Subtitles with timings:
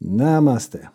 [0.00, 0.88] Namaste.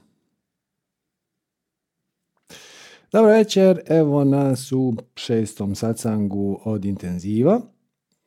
[3.12, 7.62] Dobro večer, evo nas u šestom sacangu od intenziva.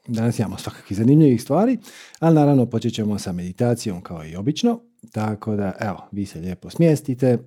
[0.07, 1.79] Danas imamo svakakih zanimljivih stvari,
[2.19, 4.81] ali naravno počet ćemo sa meditacijom kao i obično.
[5.13, 7.39] Tako da, evo, vi se lijepo smjestite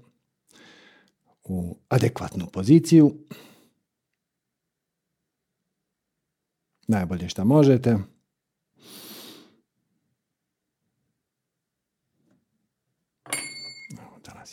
[1.43, 3.13] u adekvatnu poziciju.
[6.87, 7.97] Najbolje što možete.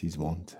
[0.05, 0.59] Danas izvonite.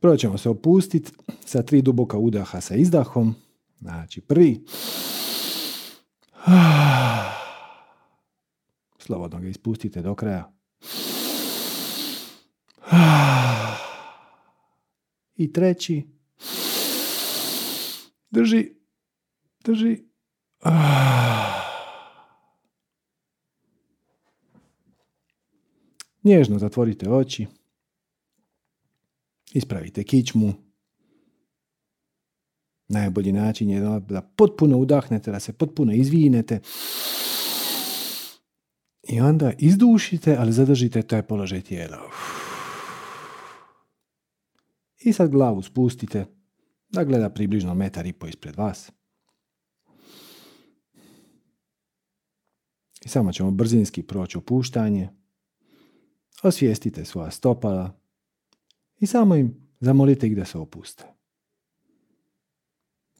[0.00, 1.12] Prvo ćemo se opustiti
[1.44, 3.34] sa tri duboka udaha sa izdahom.
[3.78, 4.64] Znači prvi.
[8.98, 10.52] Slobodno ga ispustite do kraja.
[15.36, 16.13] I treći.
[18.34, 18.70] Drži.
[19.64, 19.98] Drži.
[26.24, 27.46] Nježno zatvorite oči.
[29.52, 30.52] Ispravite kičmu.
[32.88, 36.60] Najbolji način je da potpuno udahnete, da se potpuno izvinete.
[39.02, 42.10] I onda izdušite, ali zadržite taj položaj tijela.
[45.00, 46.26] I sad glavu spustite
[46.94, 48.92] da gleda približno metar i po ispred vas.
[53.04, 55.08] I samo ćemo brzinski proći opuštanje.
[56.42, 58.00] Osvijestite svoja stopala
[59.00, 61.04] i samo im zamolite ih da se opuste.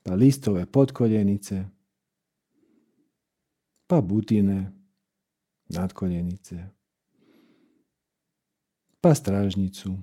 [0.02, 1.64] Pa listove potkoljenice,
[3.86, 4.72] pa butine,
[5.68, 6.68] nadkoljenice,
[9.00, 9.96] pa stražnicu,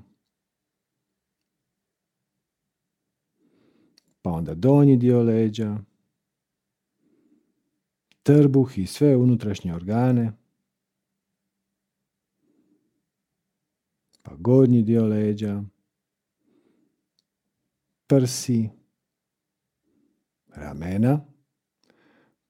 [4.22, 5.78] pa onda donji dio leđa,
[8.24, 10.32] trbuh i sve unutrašnje organe,
[14.24, 15.64] pa gornji dio leđa,
[18.08, 18.70] prsi,
[20.56, 21.26] ramena.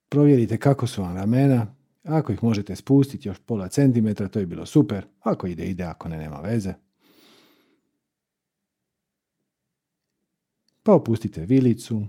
[0.09, 1.75] Provjerite kako su vam ramena.
[2.03, 5.05] Ako ih možete spustiti još pola centimetra, to je bilo super.
[5.19, 6.73] Ako ide, ide, ako ne, nema veze.
[10.83, 12.07] Pa opustite vilicu.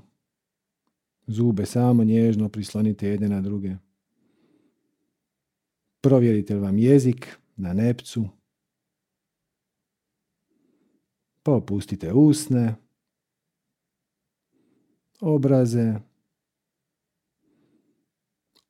[1.26, 3.76] Zube samo nježno prislonite jedne na druge.
[6.00, 8.28] Provjerite vam jezik na nepcu.
[11.42, 12.74] Pa opustite usne,
[15.20, 15.94] obraze,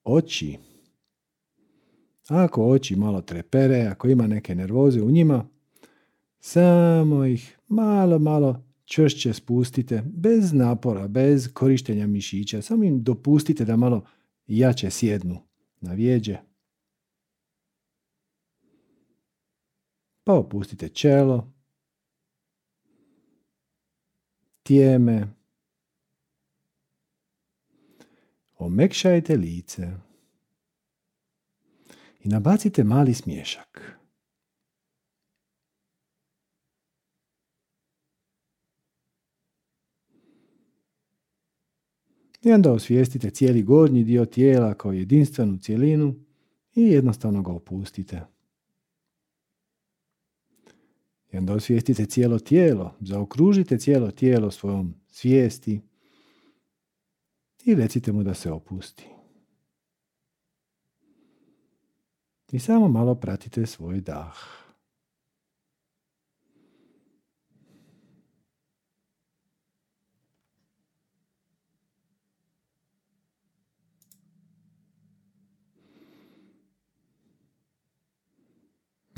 [0.05, 0.59] oči.
[2.29, 5.49] Ako oči malo trepere, ako ima neke nervoze u njima,
[6.41, 12.62] samo ih malo, malo čvršće spustite, bez napora, bez korištenja mišića.
[12.62, 14.04] Samo im dopustite da malo
[14.47, 15.38] jače sjednu
[15.81, 16.38] na vijeđe.
[20.25, 21.53] Pa opustite čelo,
[24.62, 25.28] tijeme,
[28.59, 29.91] omekšajte lice
[32.21, 34.02] i nabacite mali smješak.
[42.42, 46.14] I onda osvijestite cijeli gornji dio tijela kao jedinstvenu cijelinu
[46.75, 48.20] i jednostavno ga opustite.
[51.32, 55.80] I onda osvijestite cijelo tijelo, zaokružite cijelo tijelo svojom svijesti
[57.64, 59.06] i recite mu da se opusti.
[62.53, 64.62] I samo malo pratite svoj dah.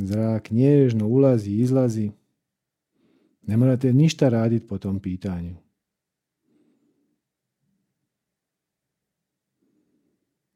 [0.06, 2.10] Zrak nježno ulazi i izlazi.
[3.42, 5.56] Ne morate ništa raditi po tom pitanju.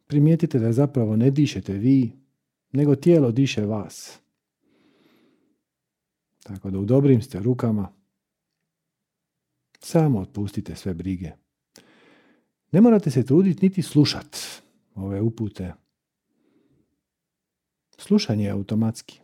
[0.06, 2.12] Primijetite da zapravo ne dišete vi,
[2.72, 4.18] nego tijelo diše vas.
[6.42, 7.92] Tako da u dobrim ste rukama.
[9.80, 11.32] Samo otpustite sve brige.
[12.72, 14.36] Ne morate se truditi niti slušat
[14.94, 15.72] ove upute.
[17.98, 19.20] Slušanje je automatski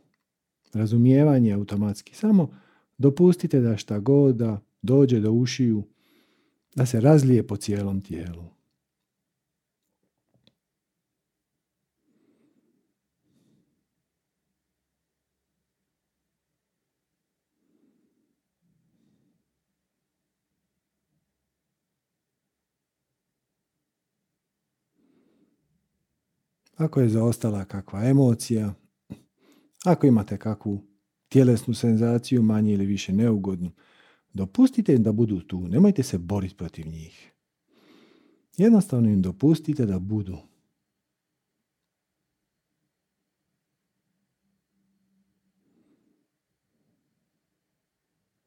[0.75, 2.15] razumijevanje automatski.
[2.15, 2.49] Samo
[2.99, 5.83] dopustite da šta god da dođe do ušiju,
[6.75, 8.45] da se razlije po cijelom tijelu.
[26.77, 28.75] Ako je zaostala kakva emocija,
[29.85, 30.81] ako imate kakvu
[31.29, 33.71] tjelesnu senzaciju, manje ili više neugodnu,
[34.33, 37.33] dopustite im da budu tu, nemojte se boriti protiv njih.
[38.57, 40.39] Jednostavno im dopustite da budu.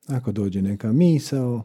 [0.07, 1.63] Ako dođe neka misao,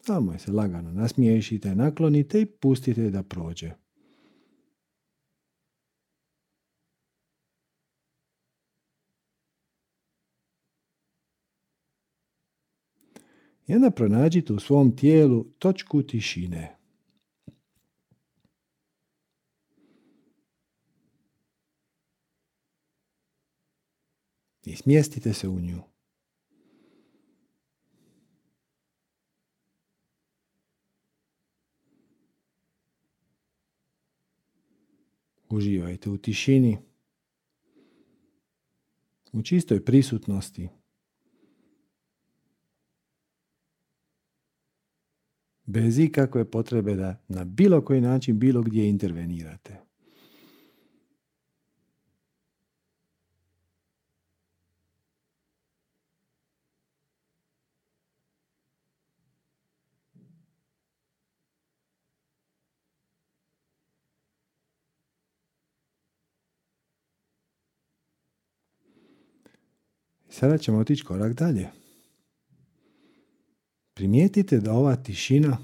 [0.00, 3.79] samo je se lagano nasmiješite, naklonite i pustite da prođe.
[13.70, 16.76] I onda pronađite u svom tijelu točku tišine.
[24.64, 25.82] I smjestite se u nju.
[35.48, 36.78] Uživajte u tišini,
[39.32, 40.79] u čistoj prisutnosti.
[45.70, 49.76] Bez ikakve potrebe da na bilo koji način, bilo gdje intervenirate.
[70.28, 71.79] Sada ćemo otići korak dalje.
[74.00, 75.58] Primijetite da ova tišina,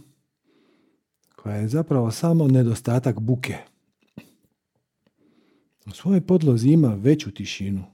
[1.37, 3.56] koja je zapravo samo nedostatak buke,
[5.87, 7.85] u svojoj podlozi ima veću tišinu.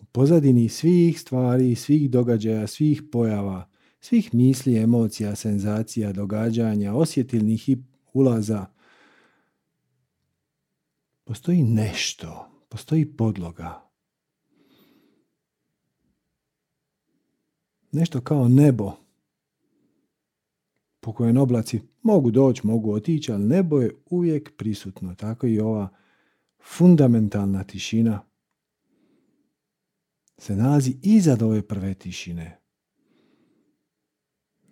[0.00, 3.68] U pozadini svih stvari, svih događaja, svih pojava,
[4.00, 7.76] svih misli, emocija, senzacija, događanja, osjetilnih i
[8.12, 8.66] ulaza,
[11.24, 13.87] postoji nešto, postoji podloga.
[17.92, 18.92] Nešto kao nebo
[21.00, 25.14] po kojem oblaci mogu doći, mogu otići, ali nebo je uvijek prisutno.
[25.14, 25.88] Tako i ova
[26.62, 28.20] fundamentalna tišina
[30.38, 32.58] se nalazi iza ove prve tišine.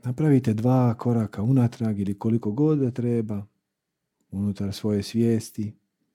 [0.05, 3.47] Napravite dva koraka unatrag ili koliko god da treba,
[4.31, 5.73] unutar svoje svijesti,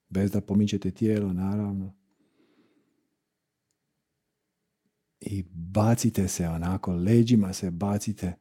[0.10, 1.94] bez da pomičete tijelo, naravno.
[5.22, 8.34] I bacite se onako, leđima se bacite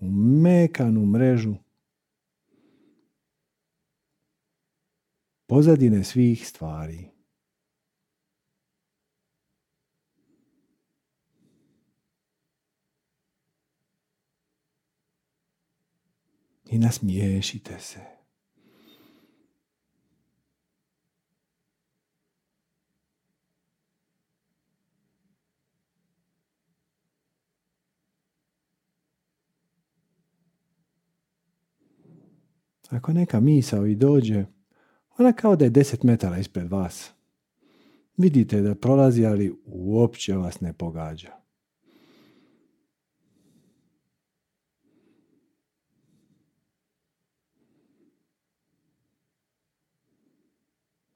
[0.00, 0.10] u
[0.42, 1.54] mekanu mrežu
[5.46, 7.10] pozadine svih stvari.
[16.70, 18.17] I nasmiješite se.
[32.88, 34.44] Ako neka misao i dođe,
[35.18, 37.10] ona kao da je deset metara ispred vas.
[38.16, 41.32] Vidite da prolazi, ali uopće vas ne pogađa.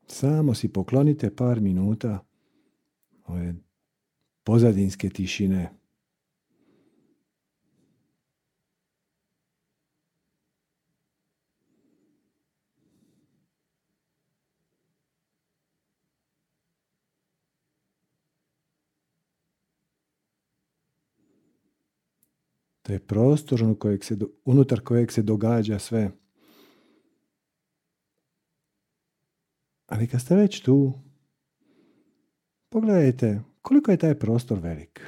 [0.06, 2.24] Samo si poklonite par minuta
[3.26, 3.54] ove
[4.44, 5.81] pozadinske tišine.
[22.92, 26.10] Je prostor kojeg se, unutar kojeg se događa sve.
[29.86, 30.92] Ali kad ste već tu,
[32.68, 35.00] pogledajte koliko je taj prostor velik.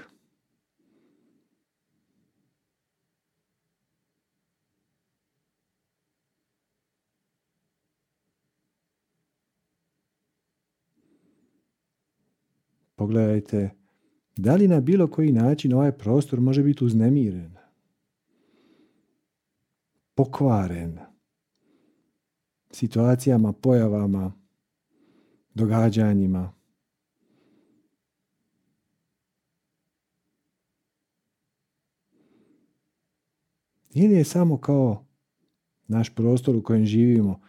[12.95, 13.71] Pogledajte
[14.37, 17.64] da li na bilo koji način ovaj prostor može biti uznemiren
[20.15, 20.99] pokvaren
[22.71, 24.33] situacijama, pojavama,
[25.55, 26.53] događanjima.
[33.95, 35.07] Ili je samo kao
[35.87, 37.41] naš prostor u kojem živimo.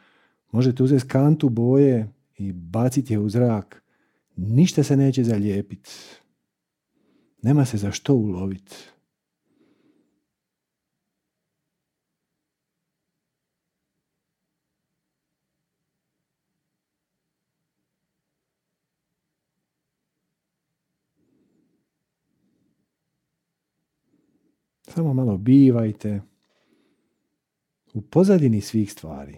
[0.51, 3.83] Možete uzeti kantu boje i baciti je u zrak.
[4.35, 5.91] Ništa se neće zalijepiti.
[7.41, 8.75] Nema se za što uloviti.
[24.95, 26.21] Samo malo bivajte
[27.93, 29.37] u pozadini svih stvari.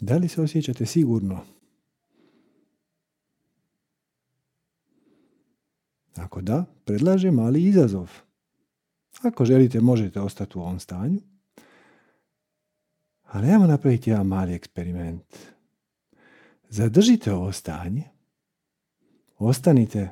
[0.00, 1.40] Da li se osjećate sigurno?
[6.14, 8.10] Ako da, predlažem mali izazov.
[9.24, 11.20] Ako želite, možete ostati u ovom stanju.
[13.22, 15.36] Ali ajmo napraviti jedan mali eksperiment.
[16.68, 18.02] Zadržite ovo stanje.
[19.38, 20.10] Ostanite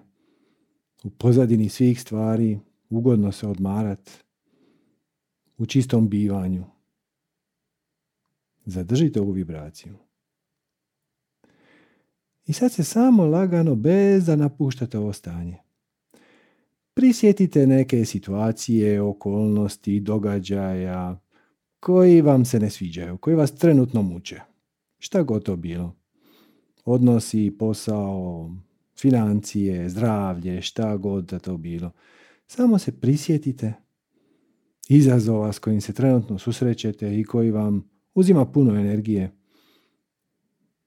[1.04, 2.58] u pozadini svih stvari,
[2.90, 4.10] ugodno se odmarat,
[5.58, 6.64] u čistom bivanju.
[8.64, 9.94] Zadržite ovu vibraciju.
[12.46, 15.61] I sad se samo lagano, bez da napuštate ovo stanje.
[16.94, 21.20] Prisjetite neke situacije, okolnosti, događaja
[21.80, 24.40] koji vam se ne sviđaju, koji vas trenutno muče.
[24.98, 25.96] Šta god to bilo.
[26.84, 28.50] Odnosi, posao,
[29.00, 31.90] financije, zdravlje, šta god da to bilo.
[32.46, 33.72] Samo se prisjetite
[34.88, 39.30] izazova s kojim se trenutno susrećete i koji vam uzima puno energije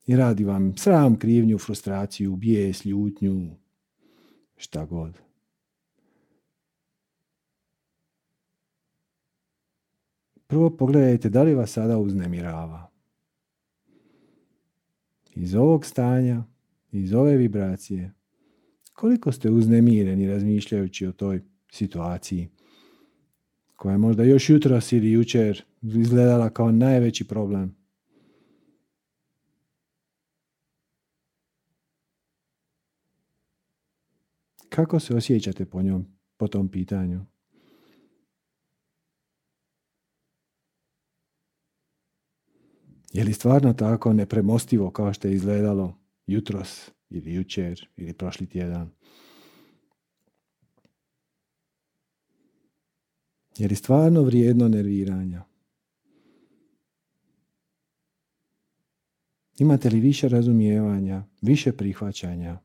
[0.08, 3.56] i radi vam sram, krivnju, frustraciju, bijes, ljutnju,
[4.58, 5.25] šta god.
[10.56, 12.92] Prvo pogledajte da li vas sada uznemirava.
[15.36, 16.44] Iz ovog stanja,
[16.92, 18.14] iz ove vibracije,
[18.94, 22.50] koliko ste uznemireni razmišljajući o toj situaciji
[23.76, 27.76] koja je možda još jutros ili jučer izgledala kao najveći problem.
[34.70, 36.06] Kako se osjećate po njom,
[36.38, 37.26] po tom pitanju?
[43.16, 48.92] Je li stvarno tako nepremostivo kao što je izgledalo jutros ili jučer ili prošli tjedan?
[53.58, 55.44] Je li stvarno vrijedno nerviranja?
[59.58, 62.65] Imate li više razumijevanja, više prihvaćanja?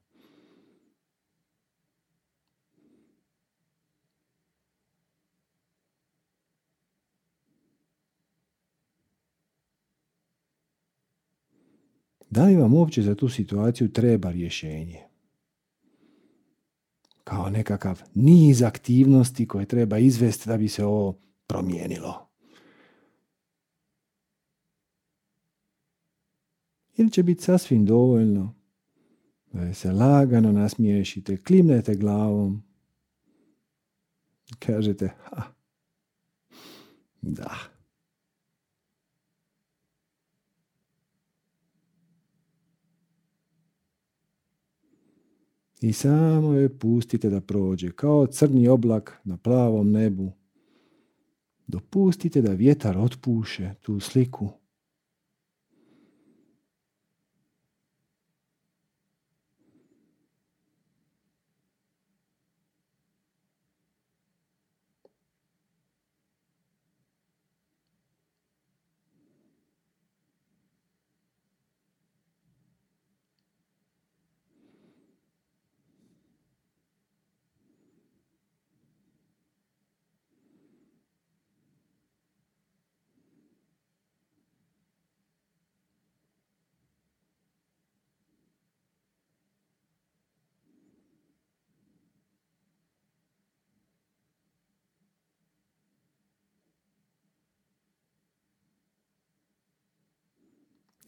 [12.30, 14.98] Da li vam uopće za tu situaciju treba rješenje?
[17.24, 22.26] Kao nekakav niz aktivnosti koje treba izvesti da bi se ovo promijenilo.
[26.96, 28.54] Ili će biti sasvim dovoljno
[29.52, 32.62] da se lagano nasmiješite, klimnete glavom,
[34.58, 35.42] kažete, ha,
[37.22, 37.79] da,
[45.80, 50.32] I samo je pustite da prođe, kao crni oblak na plavom nebu.
[51.66, 54.48] Dopustite da vjetar otpuše tu sliku.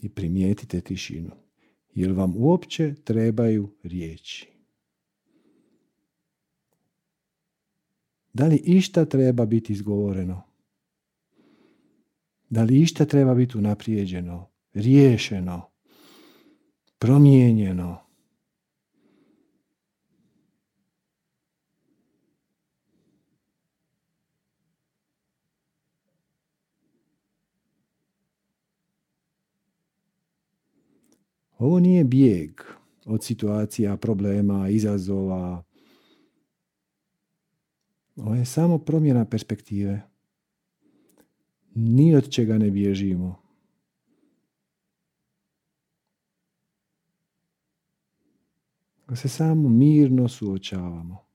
[0.02, 1.30] I primijetite tišinu.
[1.94, 4.48] Jel vam uopće trebaju riječi?
[8.32, 10.42] Da li išta treba biti izgovoreno?
[12.50, 15.70] Da li išta treba biti unaprijeđeno, riješeno,
[16.98, 18.01] promijenjeno?
[31.62, 32.60] Ovo nije bijeg
[33.04, 35.64] od situacija, problema, izazova.
[38.16, 40.02] Ovo je samo promjena perspektive.
[41.74, 43.42] Ni od čega ne bježimo.
[49.14, 51.31] se samo mirno suočavamo.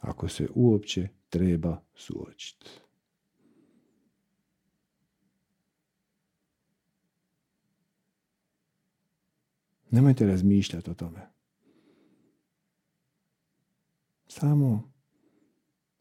[0.00, 2.66] Ako se uopće treba suočiti.
[9.90, 11.20] Nemojte razmišljati o tome.
[14.28, 14.92] Samo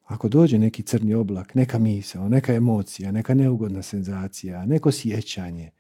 [0.04, 5.72] ako dođe neki crni oblak, neka misao, neka emocija, neka neugodna senzacija, neko sjećanje,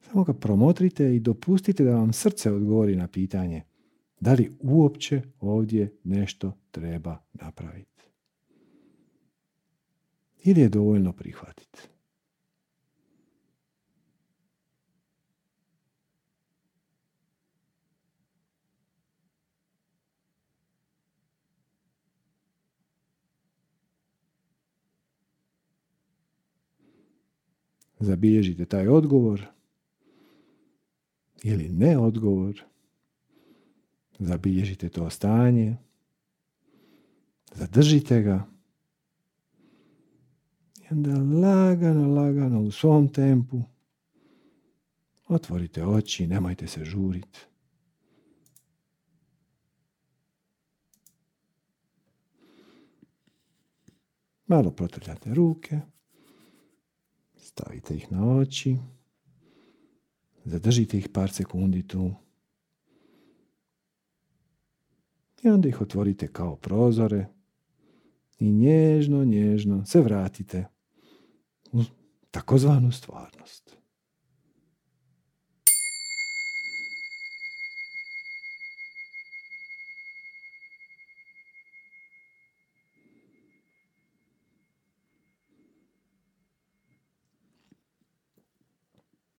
[0.00, 3.62] samo ga promotrite i dopustite da vam srce odgovori na pitanje
[4.22, 8.04] da li uopće ovdje nešto treba napraviti.
[10.44, 11.78] Ili je dovoljno prihvatiti.
[28.00, 29.46] Zabilježite taj odgovor
[31.42, 32.71] ili ne odgovor.
[34.22, 35.76] Zabilježite to stanje.
[37.54, 38.46] Zadržite ga.
[40.82, 41.10] I onda
[41.48, 43.62] lagano, lagano u svom tempu
[45.28, 47.40] otvorite oči, nemojte se žuriti.
[54.46, 55.80] Malo protrljate ruke.
[57.36, 58.76] Stavite ih na oči.
[60.44, 62.14] Zadržite ih par sekundi tu.
[65.42, 67.26] I onda ih otvorite kao prozore
[68.38, 70.66] i nježno, nježno se vratite
[71.72, 71.82] u
[72.30, 73.76] takozvanu stvarnost.